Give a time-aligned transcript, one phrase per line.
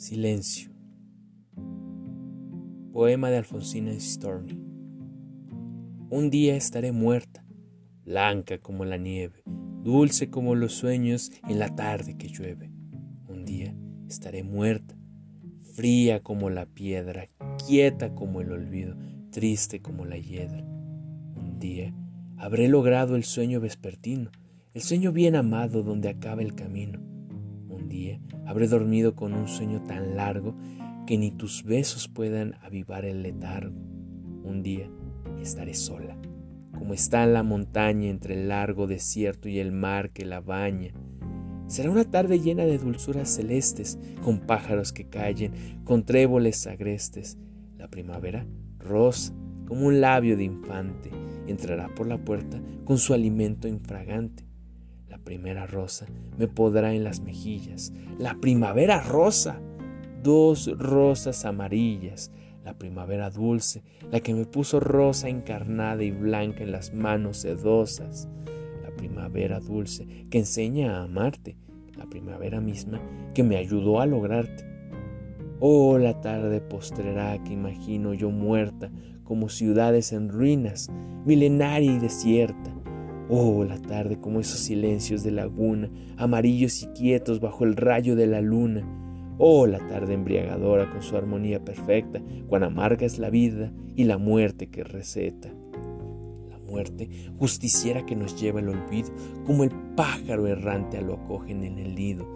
[0.00, 0.70] Silencio.
[2.90, 4.58] Poema de Alfonsina Storni.
[6.08, 7.44] Un día estaré muerta,
[8.06, 9.42] blanca como la nieve,
[9.84, 12.70] dulce como los sueños en la tarde que llueve.
[13.28, 13.76] Un día
[14.08, 14.96] estaré muerta,
[15.74, 17.28] fría como la piedra,
[17.66, 18.96] quieta como el olvido,
[19.30, 20.64] triste como la hiedra.
[20.64, 21.94] Un día
[22.38, 24.30] habré logrado el sueño vespertino,
[24.72, 27.09] el sueño bien amado donde acaba el camino
[27.90, 30.54] día habré dormido con un sueño tan largo
[31.06, 33.76] que ni tus besos puedan avivar el letargo.
[34.42, 34.90] Un día
[35.42, 36.16] estaré sola,
[36.72, 40.92] como está la montaña entre el largo desierto y el mar que la baña.
[41.66, 45.52] Será una tarde llena de dulzuras celestes, con pájaros que callen,
[45.84, 47.38] con tréboles agrestes.
[47.76, 48.46] La primavera,
[48.78, 49.34] rosa,
[49.66, 51.10] como un labio de infante,
[51.46, 54.49] entrará por la puerta con su alimento infragante
[55.20, 56.06] primera rosa
[56.38, 57.92] me podrá en las mejillas.
[58.18, 59.60] La primavera rosa.
[60.22, 62.32] Dos rosas amarillas.
[62.64, 68.28] La primavera dulce, la que me puso rosa encarnada y blanca en las manos sedosas.
[68.82, 71.56] La primavera dulce que enseña a amarte.
[71.96, 73.00] La primavera misma
[73.34, 74.64] que me ayudó a lograrte.
[75.58, 78.90] Oh, la tarde postrera que imagino yo muerta
[79.24, 80.90] como ciudades en ruinas,
[81.24, 82.79] milenaria y desierta
[83.32, 88.26] Oh, la tarde como esos silencios de laguna, amarillos y quietos bajo el rayo de
[88.26, 88.84] la luna.
[89.38, 94.18] Oh, la tarde embriagadora con su armonía perfecta, cuán amarga es la vida y la
[94.18, 95.48] muerte que receta.
[96.48, 99.10] La muerte, justiciera que nos lleva el olvido,
[99.46, 102.26] como el pájaro errante a lo acogen en el nido.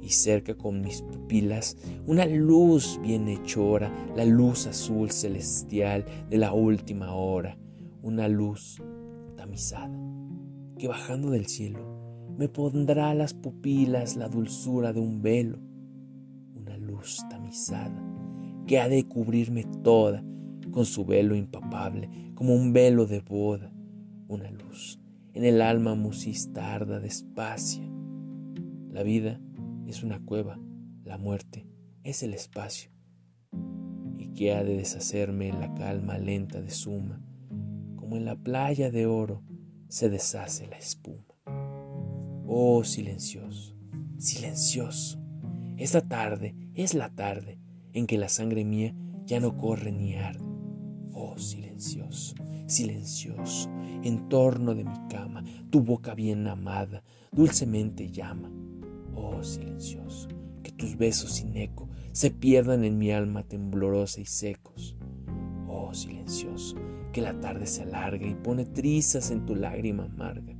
[0.00, 6.52] Y cerca con mis pupilas una luz bien hechora, la luz azul celestial de la
[6.52, 7.58] última hora,
[8.00, 8.80] una luz
[9.36, 9.90] tamizada
[10.78, 15.58] que bajando del cielo me pondrá a las pupilas la dulzura de un velo,
[16.54, 18.02] una luz tamizada
[18.66, 20.22] que ha de cubrirme toda
[20.70, 23.72] con su velo impapable como un velo de boda,
[24.28, 25.00] una luz
[25.32, 27.88] en el alma musistarda despacia.
[28.90, 29.40] La vida
[29.86, 30.58] es una cueva,
[31.04, 31.66] la muerte
[32.02, 32.90] es el espacio,
[34.18, 37.22] y que ha de deshacerme en la calma lenta de suma,
[37.96, 39.42] como en la playa de oro
[39.88, 41.24] se deshace la espuma.
[42.46, 43.76] Oh silencioso,
[44.18, 45.18] silencioso,
[45.76, 47.58] esta tarde es la tarde
[47.92, 48.94] en que la sangre mía
[49.24, 50.44] ya no corre ni arde.
[51.12, 52.34] Oh silencioso,
[52.66, 53.70] silencioso,
[54.02, 57.02] en torno de mi cama, tu boca bien amada
[57.32, 58.50] dulcemente llama.
[59.14, 60.28] Oh silencioso,
[60.62, 64.95] que tus besos sin eco se pierdan en mi alma temblorosa y secos.
[65.88, 66.76] Oh silencioso,
[67.12, 70.52] que la tarde se alarga y pone trizas en tu lágrima amarga.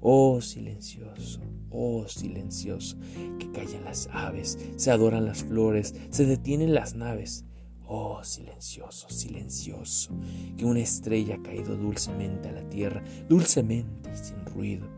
[0.00, 2.98] Oh silencioso, oh silencioso,
[3.38, 7.44] que callan las aves, se adoran las flores, se detienen las naves.
[7.86, 10.10] Oh silencioso, silencioso,
[10.56, 14.88] que una estrella ha caído dulcemente a la tierra, dulcemente y sin ruido.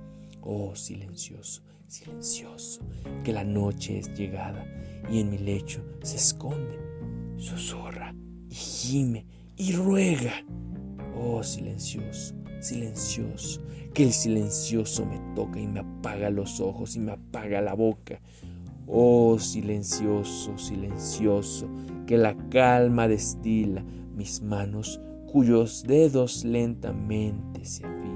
[0.40, 2.80] Oh silencioso, silencioso,
[3.22, 4.66] que la noche es llegada
[5.10, 6.78] y en mi lecho se esconde,
[7.36, 8.14] susurra
[8.48, 10.44] y gime y ruega
[11.16, 17.12] Oh, silencioso, silencioso, que el silencioso me toca y me apaga los ojos y me
[17.12, 18.20] apaga la boca.
[18.86, 21.68] Oh, silencioso, silencioso,
[22.06, 23.84] que la calma destila
[24.14, 25.00] mis manos
[25.32, 28.13] cuyos dedos lentamente se afilan.